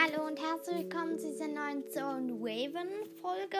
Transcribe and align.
Hallo 0.00 0.28
und 0.28 0.38
herzlich 0.40 0.76
willkommen 0.76 1.18
zu 1.18 1.28
dieser 1.28 1.48
neuen 1.48 1.90
Zone 1.90 2.32
Raven 2.34 2.88
Folge. 3.20 3.58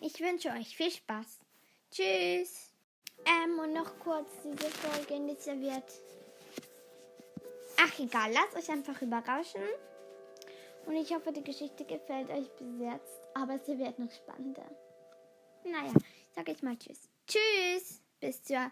Ich 0.00 0.20
wünsche 0.20 0.50
euch 0.50 0.76
viel 0.76 0.90
Spaß. 0.90 1.38
Tschüss. 1.90 2.74
Ähm, 3.24 3.58
und 3.58 3.72
noch 3.72 3.98
kurz 4.00 4.28
diese 4.44 4.68
Folge 4.68 5.18
nicht 5.18 5.40
serviert. 5.40 5.90
Ach 7.78 7.98
egal, 7.98 8.32
lasst 8.32 8.54
euch 8.54 8.70
einfach 8.70 9.00
überraschen. 9.00 9.62
Und 10.84 10.96
ich 10.96 11.14
hoffe, 11.14 11.32
die 11.32 11.44
Geschichte 11.44 11.86
gefällt 11.86 12.28
euch 12.28 12.50
bis 12.58 12.78
jetzt. 12.78 13.28
Aber 13.32 13.58
sie 13.58 13.78
wird 13.78 13.98
noch 13.98 14.12
spannender. 14.12 14.68
Naja, 15.64 15.94
sag 16.34 16.50
ich 16.50 16.62
mal 16.62 16.76
Tschüss. 16.76 17.08
Tschüss. 17.26 18.02
Bis 18.20 18.42
zur. 18.42 18.70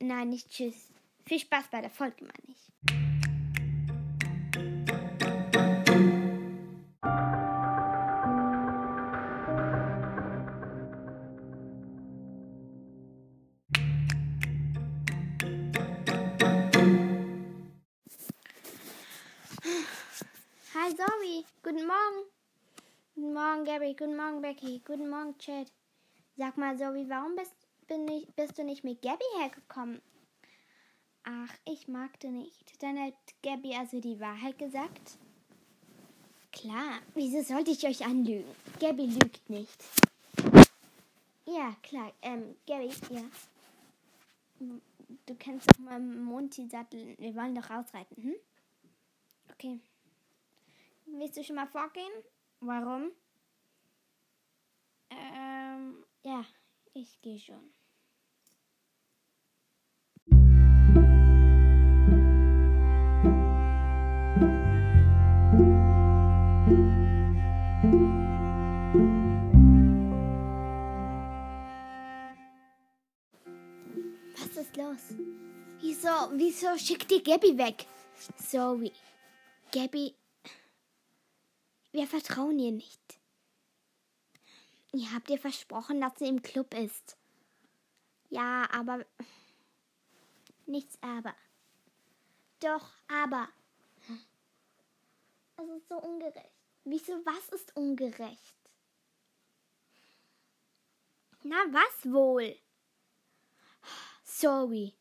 Nein, 0.00 0.28
nicht 0.28 0.50
Tschüss. 0.50 0.92
Viel 1.24 1.38
Spaß 1.38 1.68
bei 1.70 1.80
der 1.80 1.90
Folge, 1.90 2.24
meine 2.24 2.48
ich. 2.48 3.13
Hi 20.76 20.90
Zoe, 20.90 21.44
guten 21.62 21.86
Morgen. 21.86 22.24
Guten 23.14 23.32
Morgen 23.32 23.64
Gabby, 23.64 23.94
guten 23.94 24.16
Morgen 24.16 24.42
Becky, 24.42 24.82
guten 24.84 25.08
Morgen 25.08 25.38
Chad. 25.38 25.70
Sag 26.36 26.56
mal 26.56 26.76
Zoe, 26.76 27.08
warum 27.08 27.36
bist, 27.36 27.54
ich, 27.88 28.26
bist 28.34 28.58
du 28.58 28.64
nicht 28.64 28.82
mit 28.82 29.00
Gabby 29.00 29.22
hergekommen? 29.38 30.02
Ach, 31.22 31.54
ich 31.64 31.86
mag 31.86 32.18
du 32.18 32.28
nicht. 32.28 32.82
Dann 32.82 32.98
hat 32.98 33.14
Gabby 33.44 33.76
also 33.76 34.00
die 34.00 34.18
Wahrheit 34.18 34.58
gesagt? 34.58 35.16
Klar, 36.50 36.98
wieso 37.14 37.40
sollte 37.42 37.70
ich 37.70 37.86
euch 37.86 38.04
anlügen? 38.04 38.52
Gabby 38.80 39.06
lügt 39.06 39.48
nicht. 39.48 39.84
Ja, 41.46 41.76
klar, 41.84 42.12
ähm, 42.20 42.56
Gabby, 42.66 42.90
ja. 43.10 43.22
Du 45.24 45.36
kennst 45.36 45.70
doch 45.70 45.78
mal 45.78 46.00
Monty-Sattel. 46.00 47.14
Wir 47.16 47.36
wollen 47.36 47.54
doch 47.54 47.70
rausreiten, 47.70 48.20
hm? 48.20 48.34
Okay. 49.52 49.78
Willst 51.16 51.36
du 51.36 51.44
schon 51.44 51.54
mal 51.56 51.68
vorgehen? 51.68 52.12
Warum? 52.58 53.12
Ähm, 55.10 56.04
ja, 56.24 56.44
ich 56.92 57.20
gehe 57.22 57.38
schon. 57.38 57.72
Was 74.36 74.56
ist 74.56 74.76
los? 74.76 75.14
Wieso, 75.80 76.08
wieso 76.32 76.76
schickt 76.76 77.08
die 77.08 77.22
Gabby 77.22 77.56
weg? 77.56 77.86
Sorry. 78.36 78.92
Gabby, 79.70 80.14
wir 81.94 82.08
vertrauen 82.08 82.58
ihr 82.58 82.72
nicht. 82.72 83.20
Ihr 84.92 85.12
habt 85.12 85.30
ihr 85.30 85.38
versprochen, 85.38 86.00
dass 86.00 86.18
sie 86.18 86.26
im 86.26 86.42
Club 86.42 86.74
ist. 86.74 87.16
Ja, 88.30 88.68
aber. 88.72 89.06
Nichts 90.66 90.98
aber. 91.00 91.34
Doch, 92.58 92.90
aber. 93.06 93.48
Es 95.56 95.68
ist 95.68 95.88
so 95.88 95.96
ungerecht. 95.98 96.52
Wieso, 96.82 97.12
was 97.24 97.48
ist 97.50 97.76
ungerecht? 97.76 98.56
Na, 101.44 101.56
was 101.70 102.12
wohl? 102.12 102.56
Sorry. 104.24 104.94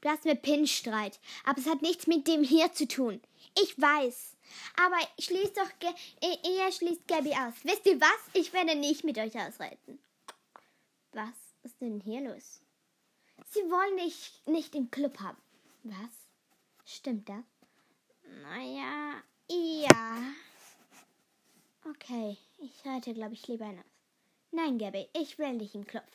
Du 0.00 0.08
hast 0.08 0.24
mit 0.24 0.42
Pin 0.42 0.66
Streit, 0.66 1.18
aber 1.44 1.58
es 1.58 1.66
hat 1.66 1.82
nichts 1.82 2.06
mit 2.06 2.28
dem 2.28 2.44
hier 2.44 2.72
zu 2.72 2.86
tun. 2.86 3.20
Ich 3.60 3.80
weiß. 3.80 4.36
Aber 4.76 4.96
schließt 5.18 5.56
doch, 5.56 5.70
ihr 6.22 6.72
schließt 6.72 7.08
Gabby 7.08 7.32
aus. 7.32 7.54
Wisst 7.64 7.84
ihr 7.86 8.00
was? 8.00 8.30
Ich 8.32 8.52
werde 8.52 8.76
nicht 8.76 9.04
mit 9.04 9.18
euch 9.18 9.34
ausreiten. 9.34 9.98
Was 11.12 11.34
ist 11.64 11.80
denn 11.80 12.00
hier 12.00 12.20
los? 12.20 12.60
Sie 13.50 13.60
wollen 13.70 13.96
dich 13.96 14.40
nicht 14.46 14.74
im 14.74 14.90
Club 14.90 15.18
haben. 15.20 15.38
Was? 15.82 16.28
Stimmt 16.84 17.28
das? 17.28 17.44
Naja, 18.42 19.22
ja. 19.48 20.22
Okay, 21.84 22.36
ich 22.58 22.86
reite, 22.86 23.14
glaube 23.14 23.34
ich, 23.34 23.48
lieber 23.48 23.66
hinaus. 23.66 23.84
Nein, 24.50 24.78
Gabby, 24.78 25.08
ich 25.12 25.38
will 25.38 25.58
dich 25.58 25.74
im 25.74 25.86
Club. 25.86 26.06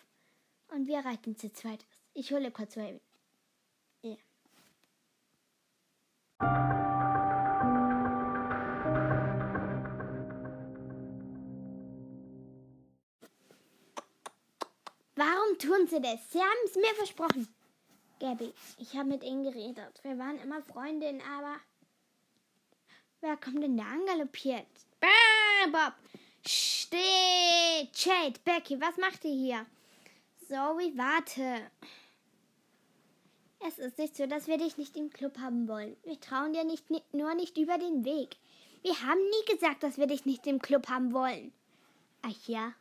Und 0.69 0.87
wir 0.87 0.99
reiten 0.99 1.35
zu 1.37 1.51
zweit 1.51 1.79
aus. 1.81 1.99
Ich 2.13 2.31
hole 2.31 2.51
kurz 2.51 2.77
Raven. 2.77 2.99
Tun 15.63 15.87
sie 15.87 16.01
das? 16.01 16.19
Sie 16.31 16.39
haben 16.39 16.65
es 16.65 16.75
mir 16.75 16.93
versprochen. 16.95 17.47
Gabby, 18.19 18.53
ich 18.77 18.95
habe 18.95 19.09
mit 19.09 19.23
ihnen 19.23 19.43
geredet. 19.43 19.99
Wir 20.03 20.17
waren 20.17 20.39
immer 20.39 20.61
Freundinnen, 20.61 21.21
aber. 21.21 21.57
Wer 23.21 23.37
kommt 23.37 23.63
denn 23.63 23.77
da 23.77 23.83
angaloppiert? 23.83 24.67
Bah, 24.99 25.67
Bob! 25.71 25.93
Steh! 26.45 27.89
Jade, 27.93 28.39
Becky, 28.43 28.79
was 28.81 28.97
macht 28.97 29.23
ihr 29.23 29.31
hier? 29.31 29.65
Zoe, 30.47 30.91
warte. 30.97 31.71
Es 33.65 33.79
ist 33.79 33.97
nicht 33.97 34.17
so, 34.17 34.27
dass 34.27 34.47
wir 34.47 34.57
dich 34.57 34.77
nicht 34.77 34.97
im 34.97 35.09
Club 35.09 35.37
haben 35.37 35.69
wollen. 35.69 35.95
Wir 36.03 36.19
trauen 36.19 36.51
dir 36.51 36.65
nicht, 36.65 36.85
nur 37.13 37.33
nicht 37.33 37.57
über 37.57 37.77
den 37.77 38.03
Weg. 38.03 38.35
Wir 38.81 39.01
haben 39.01 39.19
nie 39.19 39.53
gesagt, 39.53 39.83
dass 39.83 39.97
wir 39.97 40.07
dich 40.07 40.25
nicht 40.25 40.45
im 40.47 40.61
Club 40.61 40.89
haben 40.89 41.13
wollen. 41.13 41.53
Ach 42.21 42.47
ja. 42.47 42.73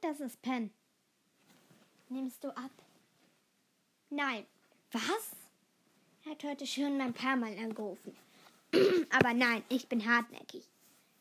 Das 0.00 0.20
ist 0.20 0.42
Pen. 0.42 0.70
Nimmst 2.08 2.44
du 2.44 2.48
ab? 2.56 2.70
Nein. 4.10 4.46
Was? 4.92 5.32
Er 6.24 6.32
hat 6.32 6.44
heute 6.44 6.66
schon 6.66 7.00
ein 7.00 7.14
paar 7.14 7.36
Mal 7.36 7.56
angerufen. 7.58 8.16
Aber 9.10 9.34
nein, 9.34 9.64
ich 9.68 9.88
bin 9.88 10.06
hartnäckig. 10.06 10.68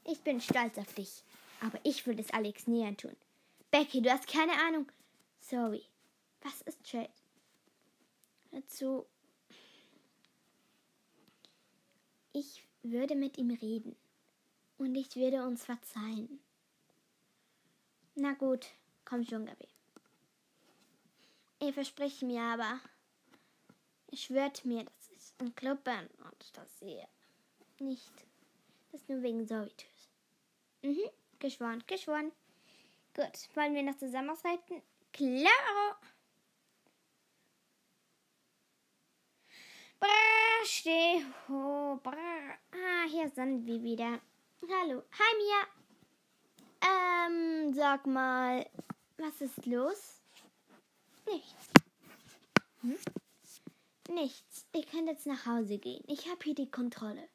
Ich 0.06 0.20
bin 0.22 0.42
stolz 0.42 0.78
auf 0.78 0.94
dich. 0.94 1.24
Aber 1.62 1.80
ich 1.84 2.06
will 2.06 2.20
es 2.20 2.32
Alex 2.32 2.68
nie 2.68 2.86
antun. 2.86 3.16
Becky, 3.72 4.02
du 4.02 4.12
hast 4.12 4.28
keine 4.28 4.54
Ahnung. 4.68 4.92
Sorry. 5.40 5.84
Was 6.42 6.62
ist 6.62 6.92
Jade? 6.92 7.10
Dazu. 8.52 9.06
Ich 12.34 12.64
würde 12.84 13.16
mit 13.16 13.38
ihm 13.38 13.52
reden. 13.52 13.96
Und 14.78 14.94
ich 14.96 15.16
würde 15.16 15.44
uns 15.46 15.64
verzeihen. 15.66 16.40
Na 18.16 18.34
gut, 18.34 18.68
komm 19.06 19.24
schon, 19.24 19.46
Gabi. 19.46 19.68
Ihr 21.60 21.74
verspricht 21.74 22.22
mir 22.22 22.42
aber, 22.42 22.80
ihr 24.12 24.18
schwört 24.18 24.66
mir, 24.66 24.84
dass 24.84 25.10
ich 25.10 25.34
im 25.40 25.56
Club 25.56 25.84
bin 25.84 26.10
und 26.26 26.58
dass 26.58 26.82
ihr 26.82 27.08
nicht 27.80 28.26
das 28.92 29.08
nur 29.08 29.22
wegen 29.24 29.48
tut. 29.48 29.86
Mhm, 30.82 31.10
geschworen, 31.40 31.84
geschworen. 31.88 32.32
Gut, 33.16 33.56
wollen 33.56 33.74
wir 33.74 33.84
noch 33.84 33.98
zusammen 33.98 34.30
ausreiten? 34.30 34.82
Klar! 35.12 36.00
Steh 40.66 41.22
ho, 41.48 42.00
brr. 42.02 42.58
Ah, 42.72 43.06
hier 43.10 43.30
sind 43.30 43.66
wir 43.66 43.84
wieder. 43.84 44.22
Hallo. 44.70 45.04
Hi, 45.12 45.38
Mia. 45.38 45.83
Ähm, 46.84 47.74
sag 47.74 48.06
mal, 48.06 48.70
was 49.18 49.42
ist 49.42 49.66
los? 49.66 50.22
Nichts. 51.26 51.70
Hm? 52.82 52.98
Nichts. 54.10 54.66
Ihr 54.74 54.86
könnt 54.86 55.08
jetzt 55.08 55.26
nach 55.26 55.46
Hause 55.46 55.78
gehen. 55.78 56.04
Ich 56.08 56.30
habe 56.30 56.44
hier 56.44 56.56
die 56.56 56.70
Kontrolle. 56.70 57.30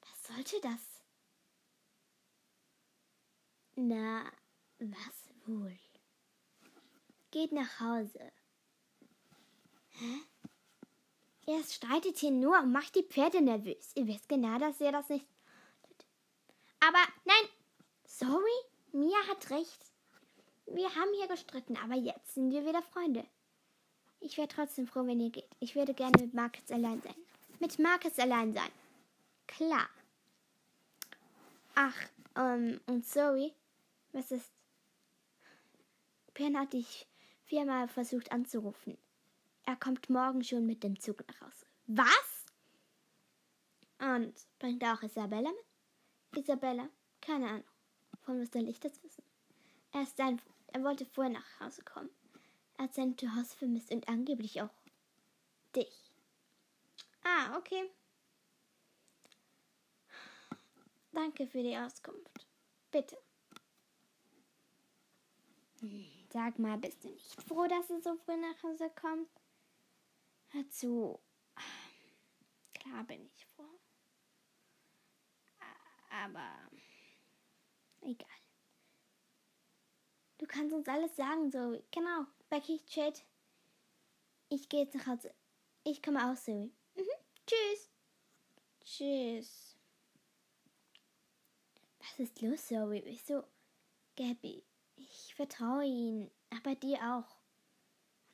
Was 0.00 0.34
sollte 0.34 0.60
das? 0.62 1.02
Na, 3.74 4.24
was 4.78 5.46
wohl? 5.46 5.76
Geht 7.30 7.52
nach 7.52 7.80
Hause. 7.80 8.32
Hä? 9.90 10.20
Ihr 11.46 11.64
streitet 11.64 12.18
hier 12.18 12.30
nur 12.30 12.58
und 12.60 12.70
macht 12.70 12.94
die 12.94 13.02
Pferde 13.02 13.40
nervös. 13.40 13.90
Ihr 13.96 14.06
wisst 14.06 14.28
genau, 14.28 14.58
dass 14.58 14.80
ihr 14.80 14.92
das 14.92 15.08
nicht. 15.08 15.26
Aber 16.80 17.02
nein, 17.24 17.48
Sorry, 18.20 18.60
Mia 18.92 19.16
hat 19.30 19.48
recht. 19.48 19.86
Wir 20.66 20.94
haben 20.94 21.10
hier 21.16 21.26
gestritten, 21.26 21.78
aber 21.78 21.94
jetzt 21.94 22.34
sind 22.34 22.50
wir 22.50 22.66
wieder 22.66 22.82
Freunde. 22.82 23.24
Ich 24.20 24.36
wäre 24.36 24.46
trotzdem 24.46 24.86
froh, 24.86 25.06
wenn 25.06 25.20
ihr 25.20 25.30
geht. 25.30 25.48
Ich 25.58 25.74
würde 25.74 25.94
gerne 25.94 26.20
mit 26.20 26.34
Marcus 26.34 26.70
allein 26.70 27.00
sein. 27.00 27.14
Mit 27.60 27.78
Marcus 27.78 28.18
allein 28.18 28.52
sein. 28.52 28.70
Klar. 29.46 29.88
Ach, 31.74 31.96
ähm, 32.36 32.78
und 32.84 33.06
Zoe, 33.06 33.54
was 34.12 34.30
ist? 34.30 34.52
Ben 36.34 36.58
hat 36.58 36.74
dich 36.74 37.08
viermal 37.46 37.88
versucht 37.88 38.32
anzurufen. 38.32 38.98
Er 39.64 39.76
kommt 39.76 40.10
morgen 40.10 40.44
schon 40.44 40.66
mit 40.66 40.82
dem 40.84 41.00
Zug 41.00 41.24
nach 41.26 41.40
Hause. 41.40 41.64
Was? 41.86 42.44
Und 43.98 44.34
bringt 44.58 44.84
auch 44.84 45.02
Isabella 45.02 45.50
mit? 45.50 46.44
Isabella? 46.44 46.86
Keine 47.22 47.48
Ahnung. 47.48 47.69
Von 48.30 48.46
soll 48.46 48.68
ich 48.68 48.78
das 48.78 49.02
wissen? 49.02 49.24
Er 49.90 50.02
ist 50.02 50.14
Freund. 50.14 50.40
Er 50.68 50.84
wollte 50.84 51.04
vorher 51.04 51.32
nach 51.32 51.58
Hause 51.58 51.82
kommen. 51.82 52.10
Er 52.78 52.84
hat 52.84 52.94
sein 52.94 53.18
Zuhause 53.18 53.56
vermisst 53.56 53.90
und 53.90 54.08
angeblich 54.08 54.62
auch 54.62 54.70
dich. 55.74 56.12
Ah, 57.24 57.56
okay. 57.58 57.90
Danke 61.10 61.48
für 61.48 61.60
die 61.60 61.76
Auskunft. 61.76 62.46
Bitte. 62.92 63.18
Sag 66.32 66.56
mal, 66.60 66.78
bist 66.78 67.02
du 67.02 67.08
nicht 67.08 67.42
froh, 67.42 67.66
dass 67.66 67.90
er 67.90 68.00
so 68.00 68.14
früh 68.14 68.36
nach 68.36 68.62
Hause 68.62 68.92
kommt? 68.94 69.28
Hör 70.50 70.70
zu. 70.70 71.18
Klar 72.74 73.02
bin 73.02 73.26
ich 73.26 73.44
froh. 73.46 73.80
Aber 76.10 76.70
egal. 78.02 78.28
Du 80.38 80.46
kannst 80.46 80.74
uns 80.74 80.88
alles 80.88 81.14
sagen, 81.16 81.50
Zoe. 81.50 81.82
Genau. 81.90 82.24
Becky, 82.48 82.80
Chat. 82.86 83.24
Ich 84.48 84.68
gehe 84.68 84.84
jetzt 84.84 84.94
nach 84.94 85.06
Hause. 85.06 85.34
Ich 85.84 86.02
komme 86.02 86.30
auch, 86.30 86.36
Zoe. 86.36 86.70
Mhm. 86.94 87.04
Tschüss. 87.46 87.90
Tschüss. 88.84 89.76
Was 91.98 92.18
ist 92.18 92.40
los, 92.40 92.66
Zoe? 92.66 93.02
Wieso? 93.04 93.44
Gabby, 94.16 94.64
ich 94.96 95.34
vertraue 95.34 95.84
ihnen, 95.84 96.30
aber 96.50 96.74
dir 96.74 96.98
auch. 96.98 97.36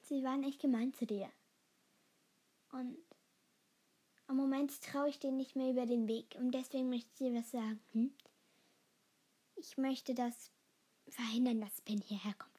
Sie 0.03 0.23
waren 0.23 0.45
echt 0.45 0.61
gemein 0.61 0.95
zu 0.95 1.07
dir. 1.07 1.31
Und 2.73 2.99
im 4.29 4.37
Moment 4.37 4.81
traue 4.83 5.09
ich 5.09 5.19
dir 5.19 5.33
nicht 5.33 5.57
mehr 5.57 5.71
über 5.71 5.87
den 5.87 6.09
Weg 6.09 6.35
und 6.39 6.53
deswegen 6.53 6.89
möchte 6.89 7.09
ich 7.13 7.19
dir 7.19 7.39
was 7.39 7.51
sagen. 7.51 7.81
Hm? 7.93 8.15
Ich 9.57 9.77
möchte 9.77 10.15
das 10.15 10.51
verhindern, 11.09 11.61
dass 11.61 11.81
Pin 11.81 12.01
hierher 12.01 12.35
kommt. 12.35 12.53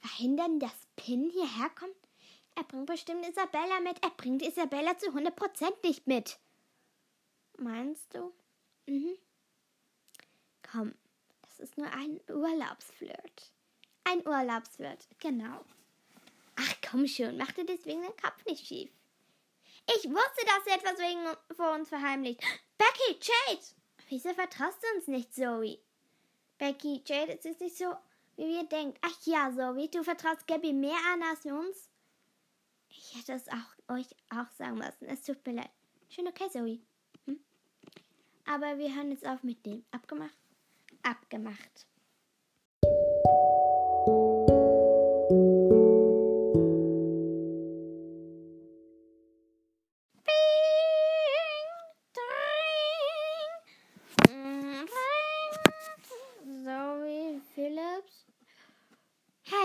Verhindern, 0.00 0.58
dass 0.58 0.86
Pin 0.96 1.30
hierher 1.30 1.70
kommt? 1.70 1.96
Er 2.56 2.64
bringt 2.64 2.86
bestimmt 2.86 3.26
Isabella 3.26 3.80
mit. 3.80 4.02
Er 4.02 4.10
bringt 4.10 4.42
Isabella 4.42 4.98
zu 4.98 5.10
100% 5.10 5.72
nicht 5.84 6.06
mit. 6.06 6.38
Meinst 7.58 8.14
du? 8.14 8.32
Mhm. 8.86 9.16
Komm, 10.70 10.94
das 11.42 11.60
ist 11.60 11.78
nur 11.78 11.90
ein 11.92 12.20
Urlaubsflirt. 12.28 13.52
Ein 14.04 14.26
Urlaubsflirt, 14.26 15.06
genau. 15.20 15.64
Ach 16.56 16.74
komm 16.88 17.06
schon, 17.06 17.36
mach 17.36 17.52
dir 17.52 17.64
deswegen 17.64 18.02
den 18.02 18.16
Kopf 18.16 18.44
nicht 18.46 18.66
schief. 18.66 18.90
Ich 19.86 20.04
wusste, 20.04 20.44
dass 20.46 20.66
er 20.66 20.76
etwas 20.76 20.98
wegen 20.98 21.56
vor 21.56 21.72
uns 21.74 21.88
verheimlicht. 21.88 22.40
Becky, 22.78 23.18
Jade! 23.20 23.62
Wieso 24.08 24.34
vertraust 24.34 24.78
du 24.82 24.96
uns 24.96 25.06
nicht, 25.06 25.34
Zoe? 25.34 25.78
Becky, 26.62 27.02
Jade, 27.04 27.36
es 27.36 27.44
ist 27.44 27.60
nicht 27.60 27.76
so, 27.76 27.92
wie 28.36 28.46
wir 28.46 28.62
denken. 28.62 28.96
Ach 29.00 29.26
ja, 29.26 29.50
Zoe, 29.50 29.88
du 29.88 30.04
vertraust 30.04 30.46
Gabby 30.46 30.72
mehr 30.72 30.96
an 31.12 31.20
als 31.20 31.44
uns? 31.44 31.90
Ich 32.88 33.16
hätte 33.16 33.32
es 33.32 33.48
auch, 33.48 33.92
euch 33.96 34.06
auch 34.30 34.48
sagen 34.56 34.76
müssen. 34.76 35.06
Es 35.06 35.24
tut 35.24 35.44
mir 35.44 35.54
leid. 35.54 35.70
Schön 36.08 36.28
okay, 36.28 36.48
Zoe. 36.48 36.78
Hm? 37.26 37.40
Aber 38.44 38.78
wir 38.78 38.94
hören 38.94 39.10
jetzt 39.10 39.26
auf 39.26 39.42
mit 39.42 39.66
dem. 39.66 39.84
Abgemacht? 39.90 40.38
Abgemacht. 41.02 41.88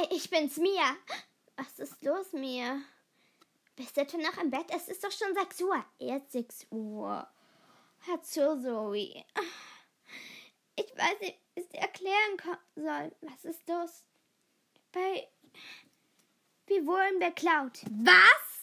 Ich 0.10 0.30
bin's, 0.30 0.58
Mia. 0.58 0.96
Was 1.56 1.80
ist 1.80 2.02
los, 2.04 2.34
Mia? 2.34 2.82
Bist 3.76 3.96
du 3.96 4.18
noch 4.18 4.38
im 4.42 4.50
Bett? 4.50 4.66
Es 4.70 4.88
ist 4.88 5.04
doch 5.04 5.12
schon 5.12 5.34
6 5.34 5.62
Uhr. 5.62 5.86
Erst 6.00 6.32
6 6.32 6.68
Uhr. 6.72 7.28
Hör 8.00 8.22
zu, 8.22 8.62
Zoe. 8.62 9.24
Ich 10.76 10.96
weiß 10.96 11.20
nicht, 11.22 11.40
wie 11.54 11.62
ich 11.62 11.70
dir 11.70 11.80
erklären 11.80 12.38
soll. 12.76 13.16
Was 13.22 13.46
ist 13.46 13.68
los? 13.68 14.04
Bei. 14.92 15.28
Wir 16.66 16.86
wurden 16.86 17.20
beklaut. 17.20 17.80
Was? 17.90 18.57